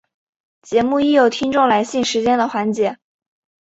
[0.63, 2.97] 节目亦有听众来信时间的环节。